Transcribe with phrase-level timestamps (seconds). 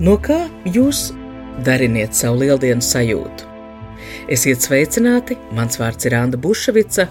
[0.00, 1.10] No kā jūs
[1.60, 3.44] dariniet savu lieldienu sajūtu?
[4.32, 7.04] Esiet sveicināti, mans vārds ir Anna Bušvica,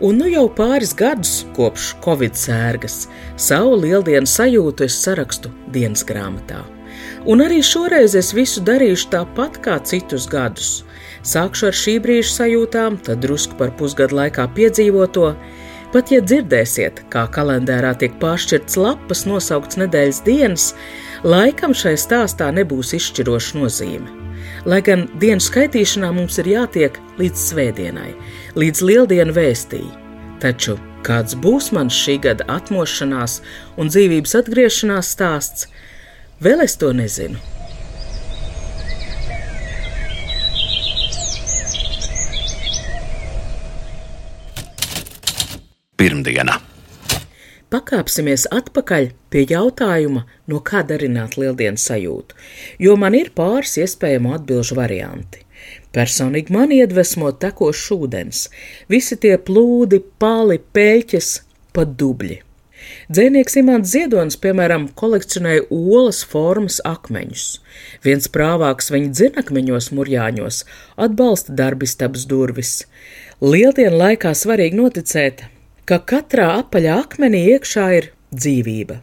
[0.00, 3.02] un nu jau pāris gadus kopš Covid sērgas
[3.36, 6.62] savu lieldienu sajūtu es sarakstu dienas grāmatā.
[7.28, 10.78] Un arī šoreiz es visu darīšu tāpat kā citus gadus.
[11.20, 15.34] Sākšu ar šī brīža sajūtām, tad drusku par pusgadu laikā piedzīvoto,
[15.90, 20.66] Pat ja dzirdēsiet, kā kalendārā tiek pāršķirts lapas, nosaukts nedēļas dienas,
[21.24, 24.16] laikam šai stāstā nebūs izšķiroša nozīme.
[24.68, 28.10] Lai gan dienas skaitīšanā mums ir jātiek līdz svētdienai,
[28.60, 29.84] līdz lieldienu vēstī.
[30.40, 33.40] Taču kāds būs mans šī gada atmošanās
[33.80, 35.70] un dzīvības atgriešanās stāsts,
[36.44, 37.40] vēl es to nezinu.
[46.00, 46.69] pirmdiena.
[47.70, 52.34] Pakāpsimies atpakaļ pie jautājuma, no kā darināt lieldienas sajūtu,
[52.82, 55.44] jo man ir pāris iespējamu atbildžu varianti.
[55.94, 58.40] Personīgi man iedvesmo tekošs ūdens,
[58.90, 61.28] visi tie plūdi, pāli, pēļķes,
[61.76, 62.40] pat dubļi.
[63.12, 67.46] Dzēnieks Imants Ziedonis, piemēram, kolekcionēja olas formas akmeņus.
[68.02, 70.64] Viens prāvāks viņa dzinakmeņos murjāņos
[71.06, 72.74] atbalsta darbistabas durvis.
[73.44, 75.44] Lieldienu laikā svarīgi noticēt,
[75.88, 79.00] ka katrā apaļā akmenī iekšā ir dzīvība.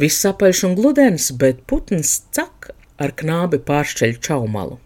[0.00, 4.78] Viss apaļš un gludens, bet putns cak ar knābi pāršķeļ čaumalu.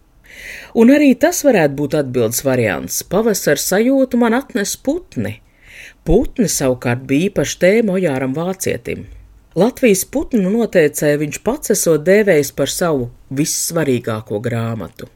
[0.79, 3.03] Un arī tas varētu būt atbildes variants.
[3.13, 5.39] Pavasara sajūtu man atnes putni.
[6.07, 9.07] Putni savukārt bija īpaši tēma Ojāram Vācietim.
[9.59, 15.11] Latvijas putnu noteicēja viņš pats esot dēvējis par savu vissvarīgāko grāmatu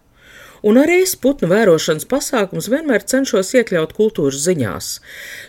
[0.63, 4.91] un arī es putnu vērošanas pasākums vienmēr cenšos iekļaut kultūras ziņās.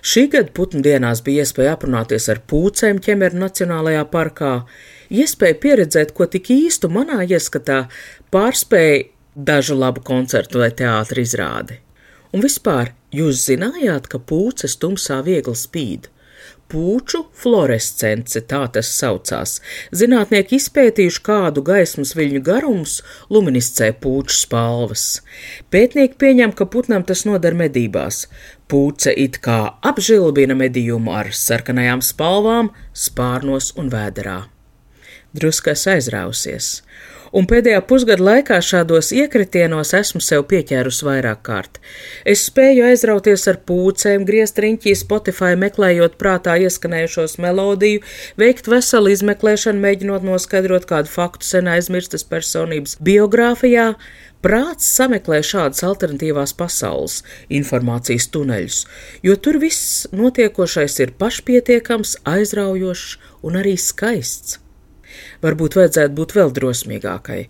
[0.01, 4.53] Šī gada putnu dienās bija iespēja aprunāties ar pūcēm ķemeru Nacionālajā parkā,
[5.13, 7.85] iespēja pieredzēt, ko tik īstu manā ieskatā
[8.33, 11.79] pārspēja dažu labu koncertu vai teātri izrādi.
[12.33, 16.09] Un vispār, jūs zinājāt, ka pūces tumsā viegli spīd?
[16.73, 19.59] Pūču fluorescence, tā tas saucās.
[19.93, 22.95] Zinātnieki izpētījuši, kādu gaismas viļņu garums
[23.29, 25.03] luminiscē pūču spalvas.
[25.69, 28.23] Pētnieki pieņem, ka putnam tas noder medībās.
[28.65, 34.39] Pūce it kā apžilbina medījumu ar sarkanajām spalvām, spārnos un vēderā.
[35.37, 36.79] Druskas aizrausies
[37.33, 41.79] un pēdējā pusgada laikā šādos iekritienos esmu sev pieķērus vairāk kārt.
[42.29, 48.03] Es spēju aizrauties ar pūcēm, griezt riņķī Spotify, meklējot prātā ieskanējušos melodiju,
[48.39, 53.93] veikt veselu izmeklēšanu, mēģinot noskaidrot kādu faktu sen aizmirstas personības biogrāfijā,
[54.43, 58.79] Prāts sameklē šādas alternatīvās pasaules, informācijas tuneļus,
[59.23, 63.15] jo tur viss notiekošais ir pašpietiekams, aizraujošs
[63.47, 64.59] un arī skaists.
[65.43, 67.41] Varbūt vajadzētu būt vēl drosmīgākai,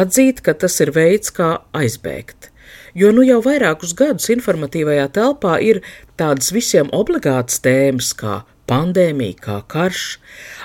[0.00, 2.50] atzīt, ka tas ir veids, kā aizbēgt.
[2.94, 5.82] Jo nu jau vairākus gadus informatīvajā telpā ir
[6.18, 10.04] tādas visiem obligātas tēmas kā pandēmija, kā karš,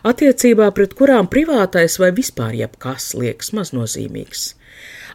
[0.06, 4.54] attiecībā pret kurām privātais vai vispār jebkas liekas maznozīmīgs.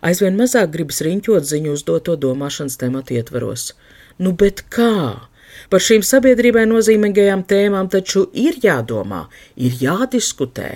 [0.07, 3.73] Aizvien mazāk gribas riņķot ziņu uzdoto domāšanas tematu ietvaros.
[4.19, 5.29] Nu, bet kā?
[5.71, 9.27] Par šīm sabiedrībai nozīmīgajām tēmām taču ir jādomā,
[9.57, 10.71] ir jādiskutē.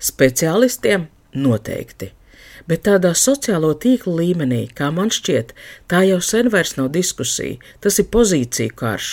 [0.00, 2.12] Speciālistiem noteikti.
[2.68, 5.52] Bet tādā sociālo tīklu līmenī, kā man šķiet,
[5.90, 9.10] tā jau sen vairs nav diskusija, tas ir pozīciju karš.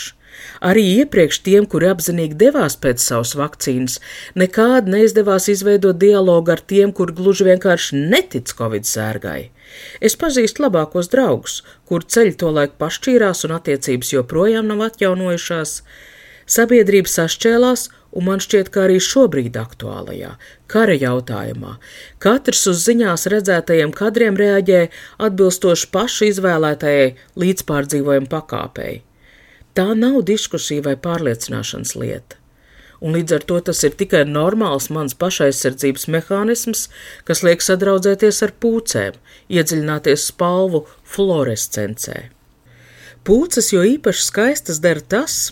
[0.69, 3.97] Arī iepriekš tiem, kuri apzinīgi devās pēc savas vakcīnas,
[4.37, 9.49] nekādi neizdevās izveidot dialogu ar tiem, kuri gluži vienkārši netic Covid sērgai.
[9.99, 15.81] Es pazīstu labākos draugus, kur ceļi to laiku pašķīrās un attiecības joprojām nav atjaunojušās.
[16.47, 20.35] Sabiedrība sašķēlās, un man šķiet, ka arī šobrīd aktuālajā
[20.71, 21.77] kara jautājumā
[22.23, 24.81] katrs uz ziņās redzētajiem kadriem reaģē
[25.27, 27.13] atbilstoši pašu izvēlētajai
[27.43, 29.01] līdzpārdzīvojuma pakāpei.
[29.77, 32.39] Tā nav diskusija vai pārliecināšanas lieta.
[32.97, 36.87] Un līdz ar to tas ir tikai normāls mans pašaizsardzības mehānisms,
[37.29, 39.19] kas liek sadraudzēties ar pūcēm,
[39.53, 42.23] iedziļināties spalvu fluorescencē.
[43.27, 45.51] Pūces jo īpaši skaistas dara tas,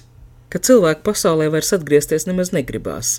[0.56, 3.18] ka cilvēku pasaulē vairs atgriezties nemaz negribās.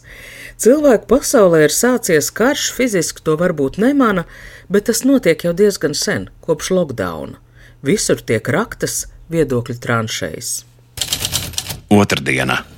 [0.57, 4.25] Cilvēku pasaulē ir sācies karš, fiziski to varbūt nemana,
[4.73, 7.37] bet tas notiek jau diezgan sen, kopš lockdowna.
[7.85, 10.55] Visur tiek raktas viedokļu tranšējas.
[11.93, 12.63] Otrdiena.
[12.65, 12.76] Jurītis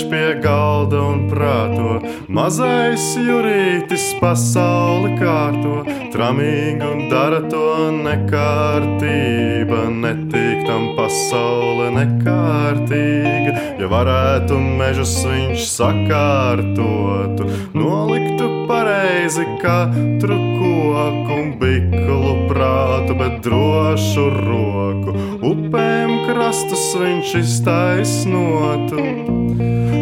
[0.00, 10.64] sēž pie galda un prāto, mazais jurītis pasauli kārto, tramīgi un dara to nekārtība, netīk
[10.66, 13.76] tam pasaule nekārtīga.
[13.80, 25.16] Ja varētu mežus viņš sakārtotu, noliktu pareizi katru koku un biklu prātu, bet drošu roku.
[25.40, 29.39] Upēm krastus viņš iztaisnotu,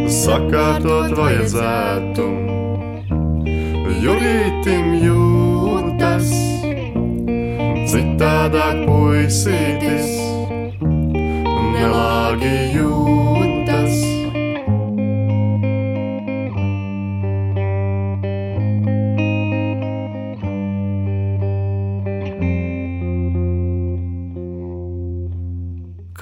[0.09, 2.27] sakārtot vajadzētu.
[4.05, 6.31] Jurītim jūtas,
[7.93, 10.17] citādāk puisītis,
[11.75, 13.48] nelāgi jūtas.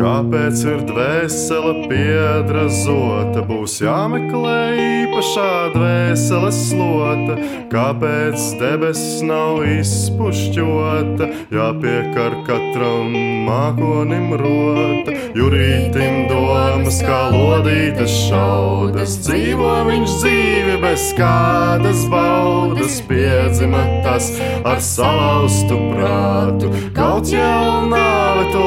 [0.06, 3.40] Kāpēc ir dvēsele piedrazota?
[3.48, 7.34] Būs jāmeklē īpašā dvēseles slota.
[7.72, 11.26] Kāpēc debesis nav izpušķota?
[11.56, 13.16] Jāpiekar katram
[13.48, 15.16] mākonim rota.
[15.34, 19.18] Jurītim domas kā lodītas šaudas.
[19.26, 23.00] Dzīvo viņš dzīvi bez kādas baudas.
[23.10, 24.30] Piedzima tas
[24.62, 26.70] ar salauztu prātu.
[26.94, 28.66] Kaut jau nāve to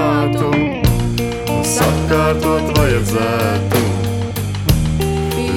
[0.00, 0.50] apstādina zinātu,
[1.66, 3.80] sakārtot vajadzētu.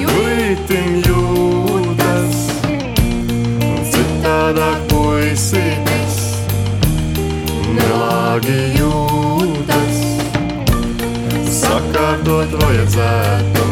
[0.02, 2.42] Jūtīm jūtas,
[3.92, 6.18] citādāk puisītis,
[7.78, 10.02] nelāgi jūtas,
[11.60, 13.68] sakārtot vajadzētu.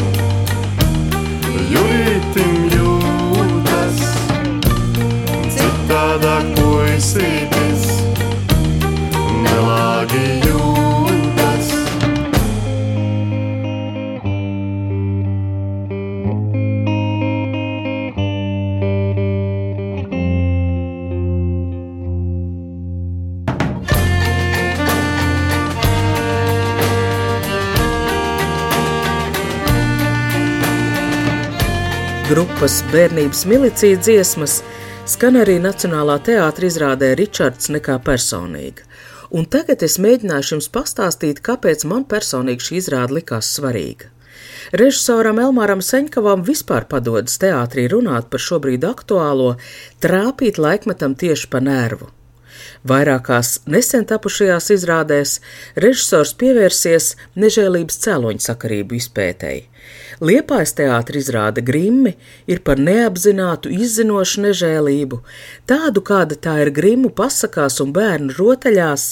[1.72, 4.04] Jūtīm jūtas,
[5.56, 7.51] citādāk puisītis,
[32.32, 34.52] grupas bērnības milicija dziesmas
[35.12, 38.87] skan arī Nacionālā teātra izrādē Ričards nekā personīga.
[39.37, 44.08] Un tagad es mēģināšu jums pastāstīt, kāpēc man personīgi šī izrāde likās svarīga.
[44.81, 49.58] Režisoram Elmāram Seņkavam vispār padodas teātrī runāt par šobrīd aktuālo,
[50.00, 52.08] trāpīt laikmetam tieši pa nervu.
[52.88, 55.37] Vairākās nesen tapušajās izrādēs
[55.85, 59.69] režisors pievērsies nežēlības cēloņu sakarību izpētēji.
[60.23, 62.12] Liepais teātris izrāda grimmi
[62.47, 65.19] ir par neapzinātu, izzinošu nežēlību,
[65.67, 69.08] tādu kāda tā ir grimu pasakās un bērnu rotaļās.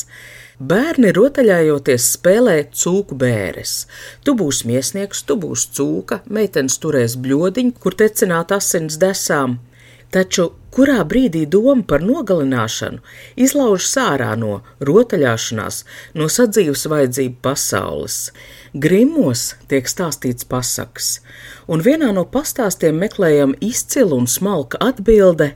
[0.60, 3.86] Bērni rotaļājoties spēlē cūku bēres.
[4.22, 9.56] Tu būsi miesnieks, tu būsi cūka, meitenes turēs bļodiņu, kur tecināt asins desām.
[10.12, 13.00] Taču kurā brīdī doma par nogalināšanu
[13.36, 15.82] izlaužas ārā no rotaļāšanās,
[16.14, 18.18] no sadzīves vajadzību pasaules?
[18.74, 21.18] Grimos tiek stāstīts pasakas,
[21.66, 25.54] un vienā no pastāstiem meklējam izcilu un smalka atbilde.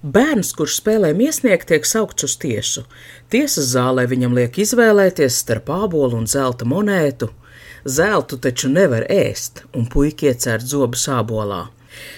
[0.00, 2.86] Bērns, kurš spēlē miesnieku, tiek saukts uz tiesu.
[3.28, 7.28] Tiesas zālē viņam liek izvēlēties starp ābolu un zelta monētu.
[7.84, 11.66] Zeltu taču nevar ēst, un puikie cērt zobu sābolā.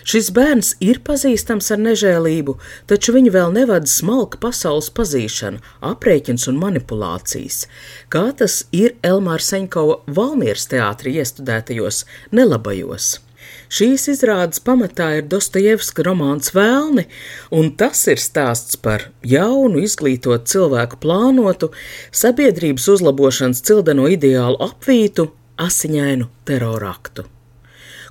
[0.09, 2.57] Šis bērns ir pazīstams ar nežēlību,
[2.91, 5.63] taču viņu vēl nevada smalka pasaules pazīšana,
[5.93, 7.67] aprēķins un manipulācijas,
[8.13, 13.19] kā tas ir Elmāra Seņkova Valmieras teātrī iestudētajos nelabajos.
[13.73, 17.07] Šīs izrādes pamatā ir Dostojevska romāns Vēlni,
[17.57, 21.71] un tas ir stāsts par jaunu, izglītotu cilvēku plānotu,
[22.23, 27.25] sabiedrības uzlabošanas cildeno ideālu apvītu, asiņainu teroraktu.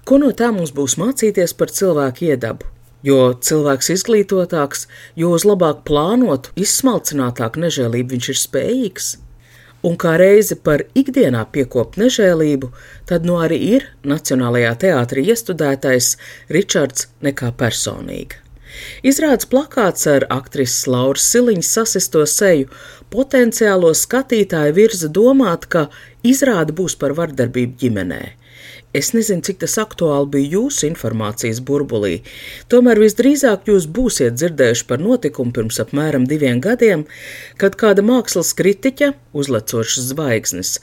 [0.05, 2.69] Ko no tā mums būs mācīties par cilvēku iedabu?
[3.05, 9.11] Jo cilvēks izglītotāks, jo uz labāk plānotu, izsmalcinātāku nežēlību viņš ir spējīgs.
[9.85, 12.69] Un kā reizi par ikdienā piekopt nežēlību,
[13.09, 16.11] tad no nu arī ir Nacionālajā teātrī iestudētais
[16.53, 18.37] Ričards nekā personīga.
[19.05, 22.69] Izrādes plakāts ar aktrises Lauras Siliņas sasisto seju
[23.13, 25.87] potenciālo skatītāju virza domāt, ka
[26.23, 28.21] izrāde būs par vardarbību ģimenē.
[28.91, 32.17] Es nezinu, cik tas aktuāli bija jūsu informācijas burbulī,
[32.71, 37.05] tomēr visdrīzāk jūs būsiet dzirdējuši par notikumu pirms apmēram diviem gadiem,
[37.61, 40.73] kad kāda mākslas kritiķa, uzlecošas zvaigznes,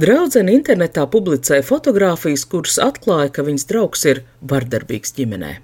[0.00, 5.58] draudzene internetā publicēja fotogrāfijas, kuras atklāja, ka viņas draugs ir vardarbīgs ģimenē.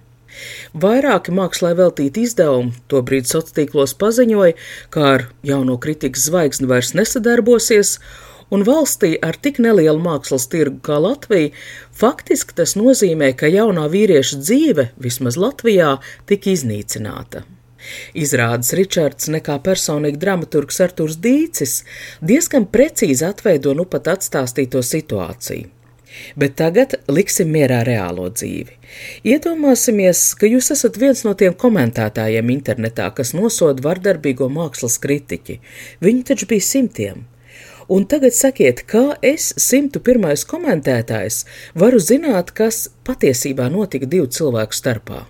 [0.77, 4.57] Vairāki mākslā veltīti izdevumi tobrīd sociālos tīklos paziņoja,
[4.93, 7.97] ka ar jauno kritikas zvaigzni vairs nesadarbosies,
[8.51, 11.53] un valstī ar tik nelielu mākslas tirgu kā Latvija,
[11.97, 15.97] faktiski tas nozīmē, ka jaunā vīrieša dzīve, vismaz Latvijā,
[16.31, 17.45] tika iznīcināta.
[18.19, 21.83] Izrādes Ričards, nekā personīgi dramaturgs Arturs Dīcis,
[22.21, 25.71] diezgan precīzi atveido nu pat atstāstīto situāciju.
[26.41, 28.79] Bet tagad liksim mierā reālo dzīvi.
[29.29, 35.59] Iedomāsimies, ka jūs esat viens no tiem komentētājiem internetā, kas nosoda vardarbīgo mākslas kritiķi.
[36.01, 37.27] Viņi taču bija simtiem.
[37.87, 40.25] Un tagad sakiet, kā es, 101.
[40.51, 41.45] komentētājs,
[41.79, 45.21] varu zināt, kas patiesībā notika divu cilvēku starpā?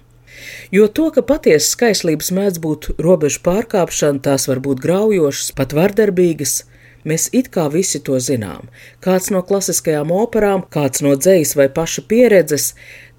[0.73, 6.63] Jo to, ka patiesas skaislības mēdz būt robežu pārkāpšana, tās var būt graujošas, pat vardarbīgas,
[7.07, 8.67] Mēs it kā visi to zinām.
[9.05, 12.73] Kāds no klasiskajām operām, kāds no dzējas vai paša pieredzes,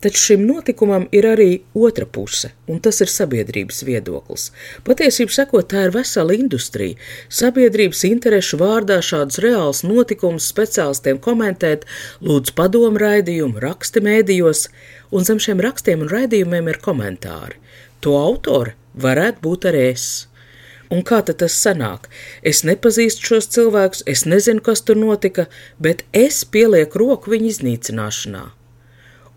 [0.04, 4.51] taču šim notikumam ir arī otra puse, un tas ir sabiedrības viedoklis.
[4.88, 6.98] Patiesībā sakot, tā ir vesela industrija.
[7.34, 11.88] Sabiedrības interešu vārdā šādus reālus notikumus speciālistiem komentēt,
[12.22, 14.68] lūdzu padomu raidījumu, raksti mēdījos,
[15.12, 17.62] un zem šiem rakstiem un raidījumiem ir komentāri.
[18.06, 20.27] To autore varētu būt arī es.
[20.94, 22.06] Un kā tas sanāk?
[22.48, 25.50] Es nepazīstu šos cilvēkus, es nezinu, kas tur notika,
[25.84, 28.46] bet es pielieku roku viņu iznīcināšanā.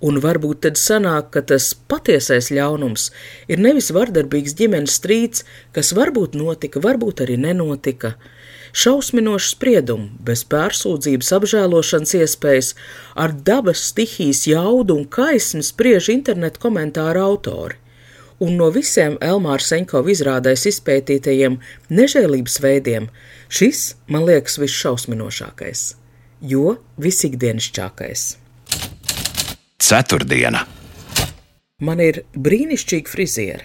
[0.01, 3.11] Un varbūt tad sanāk, ka tas patiesais ļaunums
[3.53, 5.45] ir nevis vardarbīgs ģimenes strīds,
[5.77, 8.15] kas varbūt notika, varbūt arī nenotika.
[8.71, 12.73] Šausminošu spriedumu, bez pārsūdzības, apžēlošanas iespējas,
[13.19, 17.81] ar dabas stihijas jaudu un kaismu spriež internetu komentāru autori
[18.41, 21.59] un no visiem Elmāra Seņkova izrādēs izpētītajiem
[21.93, 23.09] nežēlības veidiem
[23.53, 25.83] šis man liekas visšausminošākais,
[26.53, 28.31] jo visikdienišķākais.
[29.81, 30.61] Ceturtdiena.
[31.81, 33.65] Man ir brīnišķīga friziera.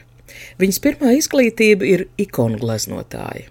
[0.62, 3.50] Viņas pirmā izglītība ir ikonu gleznotāja.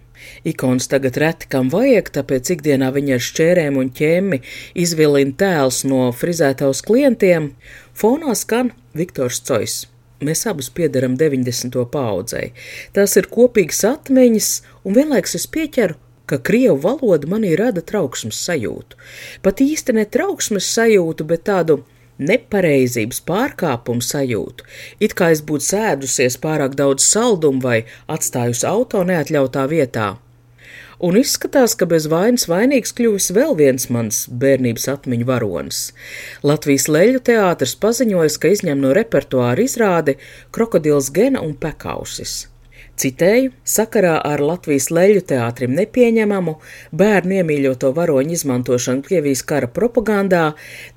[0.48, 4.40] Ikonas tagad reti kam vajag, tāpēc ikdienā viņa ar šķērēm un ķēmi
[4.80, 7.52] izvilina tēls no frizētaus klientiem.
[7.92, 9.82] Fonā skan Viktors Cois.
[10.24, 11.76] Mēs abus piedaram 90.
[11.92, 12.54] paudzei.
[12.96, 14.52] Tās ir kopīgas atmiņas,
[14.88, 18.96] un vienlaikus es pieķeru, ka krievu valoda manī rada trauksmes sajūtu.
[19.44, 21.82] Pat īsti ne trauksmes sajūtu, bet tādu
[22.18, 24.66] nepareizības pārkāpumu sajūtu,
[25.00, 30.14] it kā es būtu sēdusies pārāk daudz saldumu vai atstājusi auto neatļautā vietā
[31.04, 35.82] un izskatās, ka bez vainas vainīgs kļuvis vēl viens mans bērnības atmiņu varonis.
[36.46, 40.18] Latvijas leļu teātris paziņoja, ka izņem no repertuāra izrādi
[40.54, 42.44] Krokodils Gena un Pekausis.
[42.94, 46.52] Citēju, sakarā ar Latvijas leļu teātrim nepieņemamu
[46.94, 50.44] bērnu iemīļoto varoņu izmantošanu Krievijas kara propagandā,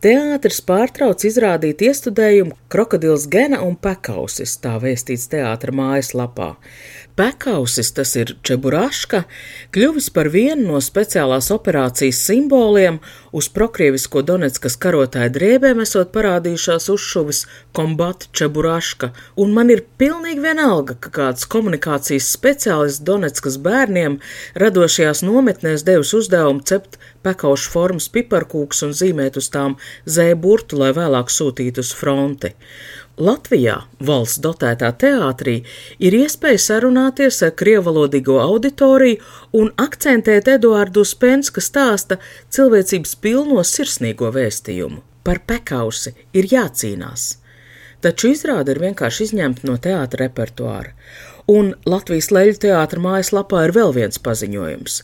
[0.05, 6.53] teātris pārtrauc izrādīt iestudējumu Krokodils Gena un Pekausis, tā vēstīts teātra mājaslapā.
[7.17, 9.23] Pekausis, tas ir Čeburaška,
[9.73, 12.99] kļuvis par vienu no speciālās operācijas simboliem,
[13.33, 17.39] uz prokrievisko Donetskas karotāju drēbēm esot parādījušās uzšuvis
[17.73, 19.09] Kombat Čeburaška,
[19.41, 24.19] un man ir pilnīgi vienalga, ka kāds komunikācijas speciālists Donetskas bērniem
[24.61, 31.33] radošajās nometnēs devis uzdevumu cept pekaušu formas piparkūks un zīmēt uz tām zēburtu, lai vēlāk
[31.33, 32.53] sūtītu uz fronti.
[33.17, 35.55] Latvijā, valsts dotētā teātrī,
[35.97, 39.17] ir iespēja sarunāties ar krievalodīgo auditoriju
[39.57, 42.19] un akcentēt Eduārdu Spenska stāsta
[42.53, 45.01] cilvēcības pilno sirsnīgo vēstījumu.
[45.25, 47.25] Par pekausi ir jācīnās.
[48.05, 50.93] Taču izrāde ir vienkārši izņemta no teātra repertuāra.
[51.47, 54.97] Un Latvijas leļu teātra mājaslapā ir vēl viens paziņojums.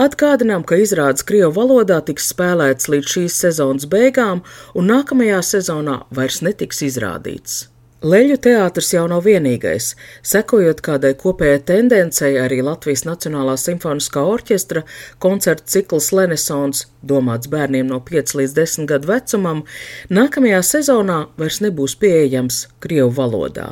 [0.00, 4.40] Atgādinām, ka izrādes Krievu valodā tiks spēlēts līdz šīs sezonas beigām,
[4.72, 7.66] un nākamajā sezonā vairs netiks izrādīts.
[8.00, 9.90] Leļu teātris jau nav vienīgais.
[10.24, 14.86] Sekojot kādai kopējai tendencei, arī Latvijas Nacionālā simfoniskā orķestra
[15.20, 19.62] koncertu cikls Lenesons, domāts bērniem no 5 līdz 10 gadu vecumam,
[20.08, 23.68] nākamajā sezonā vairs nebūs pieejams Krievu valodā.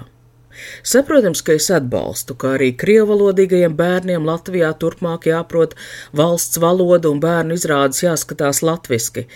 [0.83, 5.75] Saprotams, ka es atbalstu, ka arī krievalodīgajiem bērniem Latvijā turpmāk jāprot
[6.17, 9.27] valsts valoda un bērnu izrādes jāskatās latviski,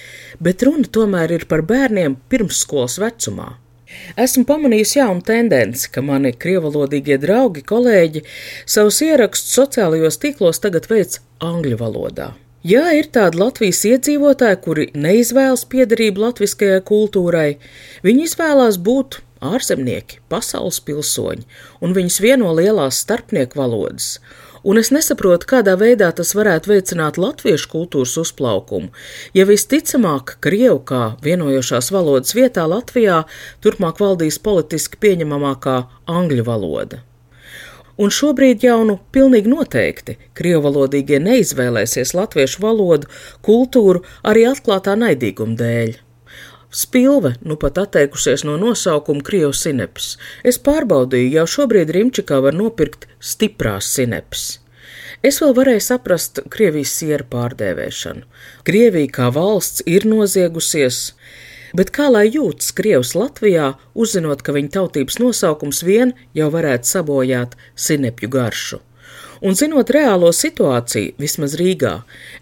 [0.41, 3.53] bet runa tomēr ir par bērniem pirmsskolas vecumā.
[4.17, 8.23] Esmu pamanījis jaunu tendenci, ka mani krievalodīgie draugi, kolēģi
[8.65, 12.33] savus ierakstus sociālajos tīklos tagad veic angļu valodā.
[12.63, 17.49] Jā, ir tādi Latvijas iedzīvotāji, kuri neizvēlas piederību latviskajai kultūrai,
[18.07, 21.45] viņi izvēlās būt ārzemnieki, pasaules pilsoņi,
[21.83, 24.17] un viņus vieno lielās starpnieku valodas.
[24.63, 28.93] Un es nesaprotu, kādā veidā tas varētu veicināt latviešu kultūras uzplaukumu,
[29.35, 33.25] ja visticamāk, Krievu kā vienojošās valodas vietā Latvijā
[33.65, 37.03] turpmāk valdīs politiski pieņemamākā angļu valoda.
[37.99, 43.11] Un šobrīd jau nu pilnīgi noteikti krievalodīgie neizvēlēsies latviešu valodu,
[43.45, 45.99] kultūru arī atklātā naidīguma dēļ.
[46.73, 50.17] Spilve nu pat atteikusies no nosaukuma Krievijas sinepes.
[50.45, 54.47] Es pārbaudīju, jau šobrīd Rimčikā var nopirkt stiprās sinepes.
[55.23, 58.25] Es vēl varēju saprast Krievijas sieru pārdēvēšanu.
[58.67, 61.11] Krievija kā valsts ir noziegusies,
[61.73, 67.57] Bet kā lai jūtas Krievs Latvijā, uzzinot, ka viņa tautības nosaukums vien jau varētu sabojāt
[67.73, 68.83] sinepju garšu?
[69.43, 71.97] Un zinot reālo situāciju, vismaz Rīgā,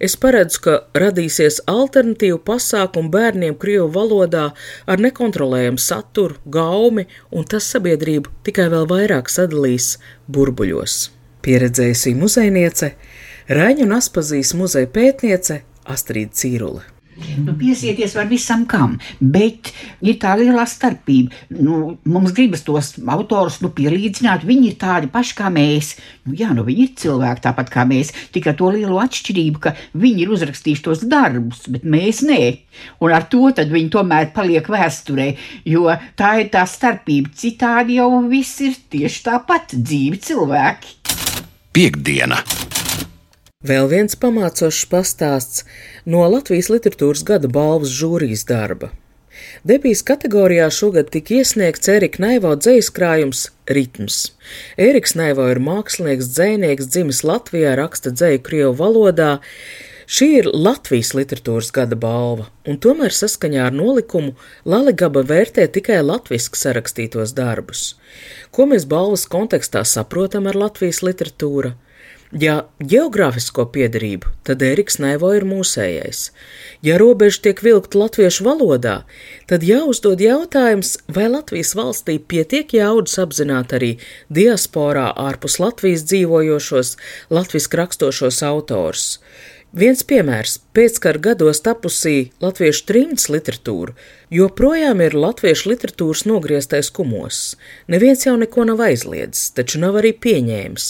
[0.05, 4.51] es paredzu, ka radīsies alternatīvu pasākumu bērniem Krievu valodā
[4.85, 9.95] ar nekontrolējumu saturu, gaumi, un tas sabiedrību tikai vēl vairāk sadalīs
[10.29, 11.01] burbuļos.
[11.41, 12.93] Pieredzējusi muzejniece,
[13.51, 16.85] Raņu un Aspazīs muzeja pētniece Astrīda Cīrule.
[17.45, 19.73] Nu, piesieties var visam kam, bet
[20.05, 21.35] ir tā lielā starpība.
[21.57, 25.95] Nu, mums gribas tos autorus nu, pielīdzināt, viņi ir tādi paši kā mēs.
[26.27, 30.25] Nu, jā, nu, viņi ir cilvēki tāpat kā mēs, tikai to lielo atšķirību, ka viņi
[30.25, 32.41] ir uzrakstījuši tos darbus, bet mēs nē.
[33.05, 35.31] Un ar to viņi tomēr paliek vēsturē,
[35.69, 37.33] jo tā ir tā starpība.
[37.37, 40.97] Citādi jau viss ir tieši tāpat dzīvi cilvēki.
[41.71, 42.41] Piektdiena!
[43.61, 45.67] Vēl viens pamācošs pastāsts
[46.11, 48.91] no Latvijas literatūras gada balvas žūrijas darba.
[49.65, 54.19] Debijas kategorijā šogad tika iesniegts Erika Naivo dzīs krājums Ritms.
[54.89, 59.31] Eriks Naivo ir mākslinieks, dzēnieks, dzimis Latvijā, raksta dzēju Krievu valodā.
[60.11, 64.33] Šī ir Latvijas literatūras gada balva, un tomēr saskaņā ar nolikumu
[64.67, 67.85] Laligaba vērtē tikai latviešu sarakstītos darbus.
[68.51, 71.77] Ko mēs balvas kontekstā saprotam ar Latvijas literatūru?
[72.31, 76.29] Ja geogrāfisko piedarību, tad Eriks Naivo ir mūsējais.
[76.87, 79.01] Ja robeža tiek vilkta latviešu valodā,
[79.51, 83.97] tad jāuzdod jautājums, vai Latvijas valstī pietiek jaudas apzināt arī
[84.31, 86.95] diasporā ārpus Latvijas dzīvojošos,
[87.35, 89.17] latviski rakstošos autors.
[89.73, 93.95] Viens piemērs- pēckara gados tapusī latviešu trimds literatūra
[94.31, 97.57] joprojām ir latviešu literatūras nogrieztais kumos.
[97.91, 100.87] Neviens jau neko nav aizliedzis, taču nav arī pieņēmis,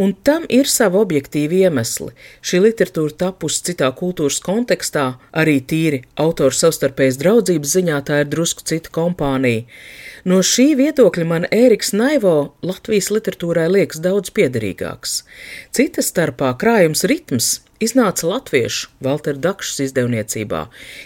[0.00, 2.14] un tam ir savi objektīvi iemesli.
[2.40, 8.64] Šī literatūra tapusi citā kultūras kontekstā, arī tīri autoru savstarpējas draudzības ziņā tā ir drusku
[8.64, 9.66] cita kompānija.
[10.24, 15.22] No šī viedokļa man Ēriks Naivo Latvijas literatūrai liekas daudz piederīgāks.
[15.72, 20.64] Cita starpā krājums ritms Iznāca latviešu Valtera Dakšas izdevniecībā,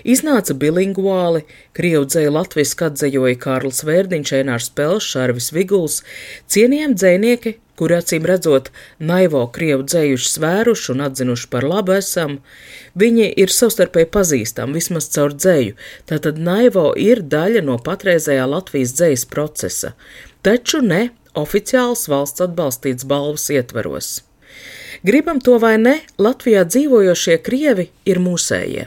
[0.09, 1.43] iznāca bilinguāli,
[1.77, 5.99] krievu dzēja latviski atzejoja Kārls Vērdiņš, Ēnārs Pels, Šarvis Viguls,
[6.49, 8.73] cienījami dzēnieki, kuri acīm redzot
[9.13, 12.39] naivo krievu dzējuši svēruši un atzinuši par labu esam,
[12.97, 15.77] viņi ir savstarpēji pazīstami vismaz caur dzēju,
[16.09, 19.93] tātad naivo ir daļa no patreizējā Latvijas dzējas procesa,
[20.41, 24.23] taču ne oficiāls valsts atbalstīts balvas ietveros.
[25.03, 28.87] Gribam to vai ne, Latvijā dzīvojošie krievi ir mūsējie.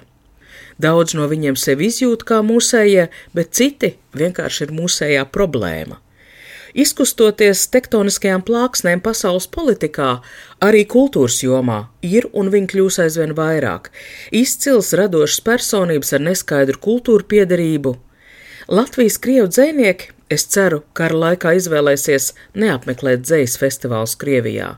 [0.79, 5.99] Daudz no viņiem sevi izjūt kā mūsējie, bet citi vienkārši ir mūsējā problēma.
[6.75, 10.09] Izkustoties tektoniskajām plāksnēm pasaules politikā,
[10.63, 13.91] arī kultūras jomā ir un viņi kļūs aizvien vairāk.
[14.31, 17.95] Izcils radošas personības ar neskaidru kultūru piedarību.
[18.71, 24.71] Latvijas krievu dzēnieki Es ceru, ka ar laikā izvēlēsies neapmeklēt dzejas festivālus Krievijā.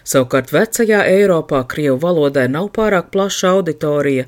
[0.00, 4.24] Savukārt vecajā Eiropā krievu valodai nav pārāk plaša auditorija.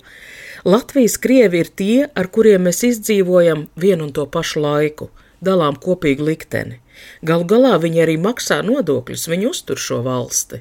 [0.69, 5.09] Latvijas krievi ir tie, ar kuriem mēs izdzīvojam vienu un to pašu laiku,
[5.41, 6.83] dalām kopīgu likteni.
[7.25, 10.61] Galu galā viņi arī maksā nodokļus, viņi uztur šo valsti.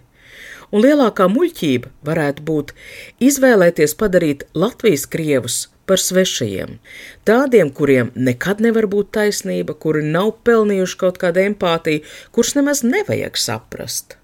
[0.72, 2.72] Un lielākā muļķība varētu būt
[3.20, 6.78] izvēlēties padarīt Latvijas krievus par svešajiem,
[7.28, 12.04] tādiem, kuriem nekad nevar būt taisnība, kuri nav pelnījuši kaut kādu empātiju,
[12.36, 14.18] kurus nemaz nevajag saprast.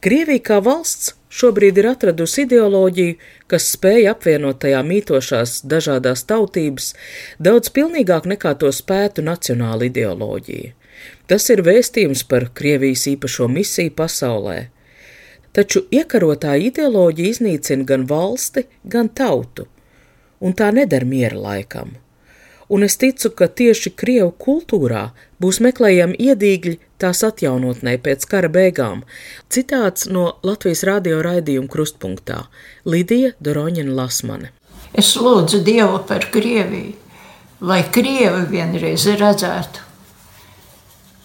[0.00, 3.16] Krievija kā valsts šobrīd ir atradusi ideoloģiju,
[3.50, 6.94] kas spēj apvienot tajā mītošās dažādās tautības
[7.38, 10.74] daudz pilnīgāk nekā to spētu nacionāla ideoloģija.
[11.30, 14.58] Tas ir vēstījums par Krievijas īpašo misiju pasaulē.
[15.56, 19.66] Taču iekarotāja ideoloģija iznīcina gan valsti, gan tautu
[20.40, 21.96] un tā nedara miera laikam.
[22.70, 25.10] un es ticu, ka tieši Krievu kultūrā
[25.42, 29.02] būs meklējami iedīgļi tās atjaunotnē pēc kara beigām.
[29.50, 32.44] Citāts no Latvijas radio raidījuma krustpunktā-
[32.92, 34.52] Lidija Doroņina Lasmane.
[34.94, 36.94] Es lūdzu Dievu par Krieviju,
[37.60, 39.86] lai Krievi vienreiz redzētu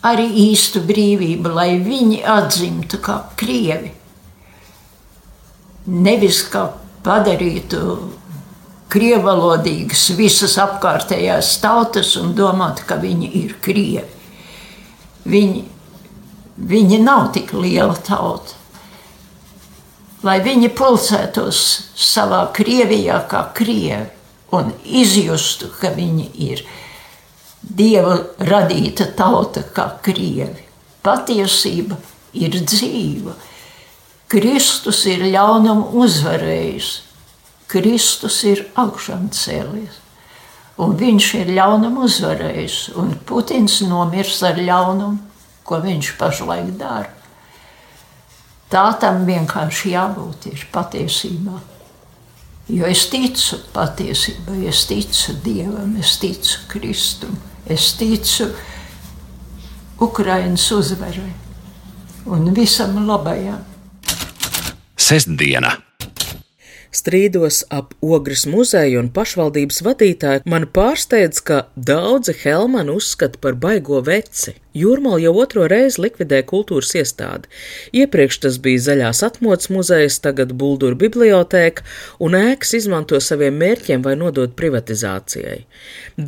[0.05, 3.91] arī īstu brīvību, lai viņi atzimtu kā Krievi.
[5.85, 6.67] Nevis kā
[7.05, 7.79] padarītu
[8.93, 14.11] krievalodīgas visas apkārtējās tautas un domāt, ka viņi ir krievi.
[15.25, 15.63] Viņi,
[16.57, 18.61] viņi nav tik liela tauta.
[20.25, 21.59] Lai viņi pulcētos
[22.01, 24.07] savā Krievijā kā krievi
[24.57, 26.63] un izjustu, ka viņi ir
[27.61, 30.63] dieva radīta tauta kā krievi.
[31.05, 31.97] Patiesība
[32.33, 33.35] ir dzīva.
[34.29, 36.89] Kristus ir ļaunumu uzvarējis,
[37.71, 40.01] Kristus ir augšām cēlies.
[40.81, 45.21] Un viņš ir ļaunumu uzvarējis, un Putins nomirs ar ļaunumu,
[45.65, 47.13] ko viņš pašlaik dara.
[48.69, 51.61] Tā tam vienkārši jābūt ir patiesībā.
[52.75, 57.37] Jo es ticu patiesībai, es ticu Dievam, es ticu Kristum,
[57.69, 58.49] es ticu
[60.01, 61.31] Ukraiņas uzvarai
[62.25, 63.61] un visam labajam.
[64.97, 65.84] Sestdiena.
[66.95, 73.99] Strīdos ap Ogres muzeju un pašvaldības vadītāju man pārsteidz, ka daudzi Helmanu uzskata par baigo
[74.05, 74.53] veci.
[74.75, 77.51] Jūrmāla jau otro reizi likvidē kultūras iestādi.
[77.95, 81.83] Iepriekš tas bija zaļās atmodas muzejs, tagad Buldura bibliotēka,
[82.23, 85.61] un ēkas izmanto saviem mērķiem vai nodot privatizācijai.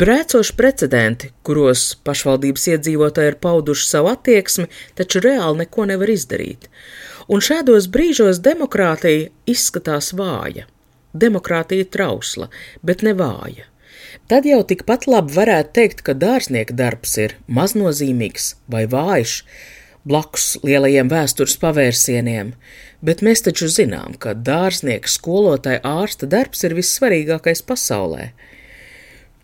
[0.04, 6.72] Brēcoši precedenti, kuros pašvaldības iedzīvotāji ir pauduši savu attieksmi, taču reāli neko nevar izdarīt
[7.28, 10.68] un šādos brīžos demokrātija izskatās vāja.
[11.18, 12.50] Demokrātija trausla,
[12.84, 13.68] bet ne vāja.
[14.28, 19.38] Tad jau tikpat labi varētu teikt, ka dārznieka darbs ir maznozīmīgs vai vājš,
[20.08, 22.54] blakus lielajiem vēstures pavērsieniem,
[23.04, 28.32] bet mēs taču zinām, ka dārznieka skolotāja ārsta darbs ir vissvarīgākais pasaulē.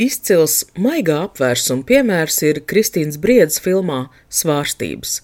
[0.02, 5.20] Izcils maigā apvērsuma piemērs ir Kristīnas Briedas filmā Svārstības.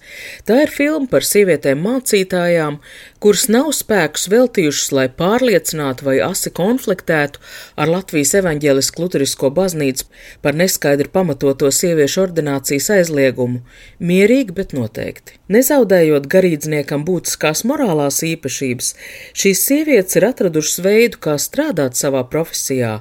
[0.46, 2.76] Tā ir filma par sievietēm mācītājām,
[3.18, 7.42] kuras nav spēkus veltījušas, lai pārliecinātu vai asi konfliktētu
[7.82, 10.06] ar Latvijas evaņģēlisku luterisko baznīcu
[10.46, 13.64] par neskaidri pamatoto sieviešu ordinācijas aizliegumu,
[13.98, 15.40] mierīgi, bet noteikti.
[15.50, 18.94] Nezaudējot garīdzniekam būtiskās morālās īpašības,
[19.34, 23.00] šīs sievietes ir atradušas veidu, kā strādāt savā profesijā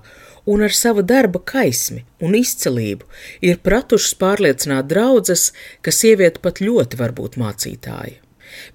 [0.49, 3.05] un ar savu darba kaismi un izcelību
[3.45, 5.51] ir pratušas pārliecināt draudzes,
[5.85, 8.17] ka sieviete pat ļoti var būt mācītāja.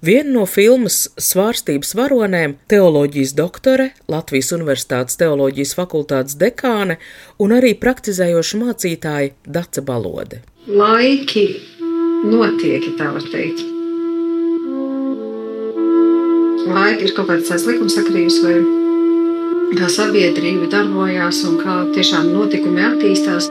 [0.04, 6.96] Viena no filmas svārstības varonēm- teoloģijas doktore, Latvijas Universitātes teoloģijas fakultātes dekāne
[7.38, 10.40] un arī praktizējoša mācītāja Dace Balode.
[10.68, 11.60] Laiki
[12.24, 13.66] notiek, tā var teikt.
[16.64, 18.83] Laiki ir kaut kāds tāds likumsakrības vai
[19.78, 23.48] kā sabiedrība darbojās un kā tiešām notikumi attīstās.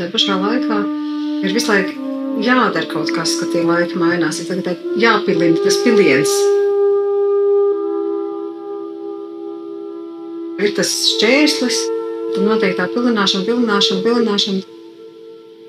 [0.00, 0.78] Tā pašā laikā
[1.44, 2.10] ir visu laiku
[2.44, 4.40] jādara kaut kas, ka tie laiki mainās.
[4.40, 6.32] Ir tagad jāpilina tas piliens.
[10.60, 11.80] Ir tas šķērslis,
[12.34, 14.79] tad notiek tā pilināšana, pilināšana, pilināšana.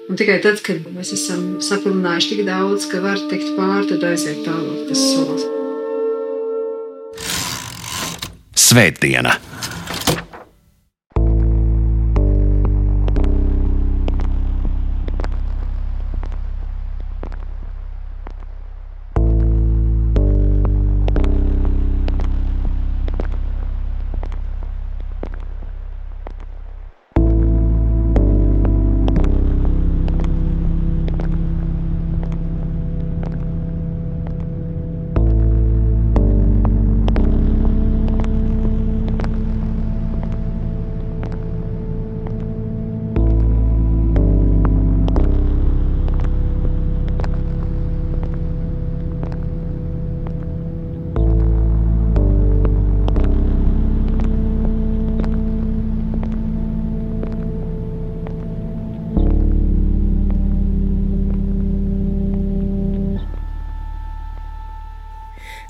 [0.09, 4.41] Un tikai tad, kad mēs esam sapilnājuši tik daudz, ka var tikt pāri, tad aiziet
[4.47, 5.47] tālāk tas solis.
[8.57, 9.37] Svētdiena!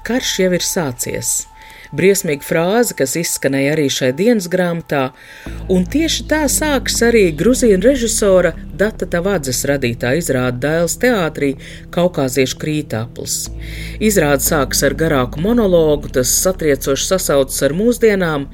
[0.08, 1.39] Karš jau ir sācies.
[1.91, 5.10] Briesmīga frāze, kas izskanēja arī šai dienas grāmatā,
[5.67, 11.49] un tieši tā sākas arī Grūzīna režisora Data Tavadzes radītā izrāda Dēls teātrī
[11.91, 13.36] Kaukāziešu krītāplis.
[13.99, 18.47] Izrāda sākas ar garāku monologu, tas satriecoši sasaucas ar mūsdienām,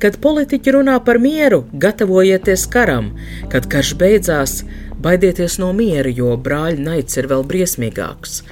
[0.00, 3.12] kad politiķi runā par mieru, gatavojieties karam,
[3.52, 4.58] kad karš beidzās,
[4.96, 8.42] baidieties no miera, jo brāļa naids ir vēl briesmīgāks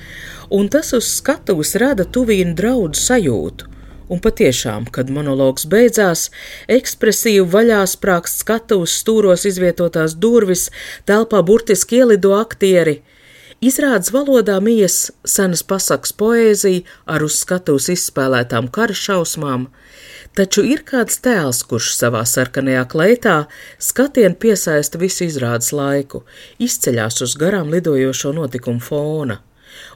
[0.50, 3.72] un tas uz skatuves rada tuvīnu draudu sajūtu.
[4.06, 6.28] Un patiešām, kad monologs beidzās,
[6.70, 10.68] ekspresīvi vaļā sprākst skatuves stūros izvietotās durvis,
[11.10, 13.00] telpā burtiski ielido aktieri.
[13.64, 19.66] Izrādes valodā mijas senas pasakas poēzija ar uz skatuves izspēlētām kara šausmām,
[20.38, 23.36] taču ir kāds tēls, kurš savā sarkanajā kleitā
[23.82, 26.22] skatienu piesaista visu izrādes laiku,
[26.62, 29.40] izceļās uz garām lidojošo notikumu fona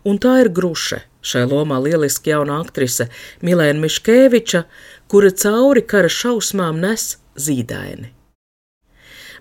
[0.05, 3.09] un tā ir Gruše, šai lomā lieliski jauna aktrise
[3.45, 4.65] Milēna Miškēviča,
[5.11, 8.15] kura cauri kara šausmām nes zīdaini.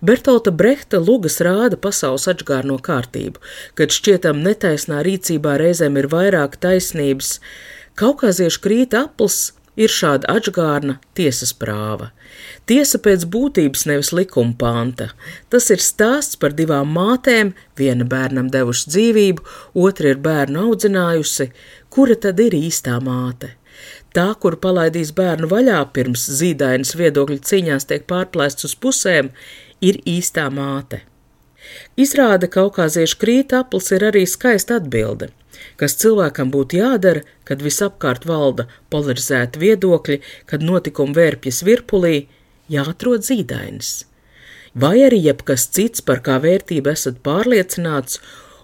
[0.01, 3.41] Bertolta Brehta lugas rāda pasaules atžgārno kārtību,
[3.75, 7.39] kad šķietam netaisnā rīcībā reizēm ir vairāk taisnības.
[7.99, 9.41] Kaukāziešu krīt apls
[9.75, 12.13] ir šāda atžgārna tiesas prāva.
[12.69, 15.07] Tiesa pēc būtības nevis likuma panta.
[15.49, 19.45] Tas ir stāsts par divām mātēm, viena bērnam devusi dzīvību,
[19.85, 21.49] otra ir bērnu audzinājusi.
[21.89, 23.55] Kura tad ir īstā māte?
[24.13, 29.33] Tā, kur palaidīs bērnu vaļā pirms zīdainas viedokļu cīņās tiek pārplēsts uz pusēm,
[29.81, 31.01] ir īstā māte.
[31.97, 35.33] Izrāda kaukāziešu krītaplis ir arī skaista atbilde
[35.79, 42.27] kas cilvēkam būtu jādara, kad visapkārt valda polarizēti viedokļi, kad notikumi vērpjas virpulī,
[42.69, 44.05] jāatrod zīdainis.
[44.75, 48.19] Vai arī jebkas cits, par kā vērtību esat pārliecināts,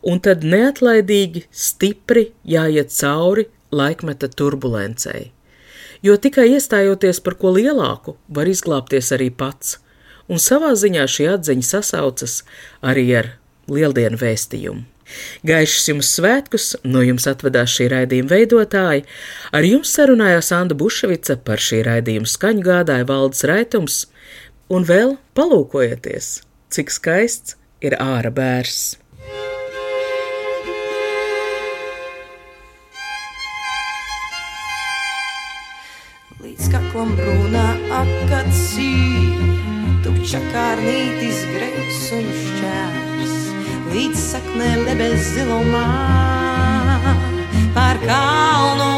[0.06, 5.32] un tad neatlaidīgi, stipri jāiet cauri laikmeta turbulencei.
[6.06, 9.80] Jo tikai iestājoties par ko lielāku, var izglābties arī pats,
[10.30, 12.44] un savā ziņā šī atziņa sasaucas
[12.86, 13.32] arī ar
[13.72, 14.95] lieldienu vēstījumu.
[15.46, 19.06] Gaišs jums svētkus, no jums atvedās šī raidījuma veidotāji.
[19.56, 24.04] Ar jums sarunājās Anna Bušvica par šī raidījuma skaņu gādāja valdes raitums,
[24.70, 26.40] un vēl palūkojieties,
[26.74, 28.98] cik skaists ir ārā bērs.
[36.46, 37.66] Līdz kaklam brūnā
[38.02, 38.92] akacī,
[40.06, 43.05] tukča kārnītis greis un šķērs
[43.96, 45.88] līdz saknēm debes zilumā,
[47.76, 48.90] pār kalnu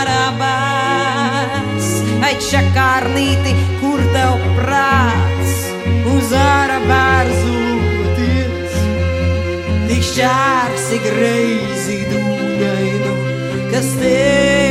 [0.00, 1.86] arabās,
[2.22, 5.52] vai čakārnīti, kur tev prāts
[6.14, 8.74] uz arabārzoties,
[9.90, 13.12] tik šķērsi greizi dūdainu,
[13.74, 14.65] kas tevi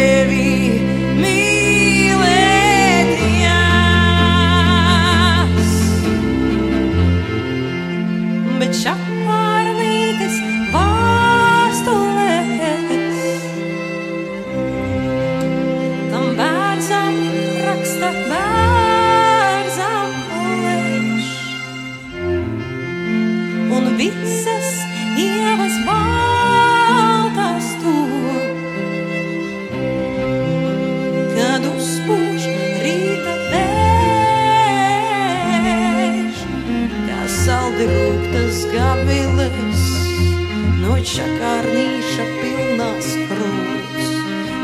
[41.06, 44.08] no čakārnīša pilnās krūts,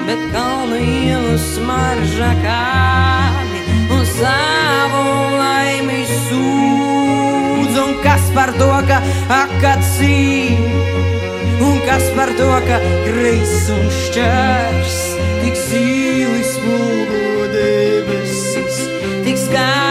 [0.08, 3.62] bet kalnu ielu smarža kādi
[3.94, 5.04] un savu
[5.38, 7.78] laimi sūdz.
[7.84, 10.58] Un kas par to, ka akacī,
[11.62, 15.00] un kas par to, ka greis un šķērs,
[15.44, 18.86] tik sīli smulgo debesis,
[19.26, 19.91] tik skaisti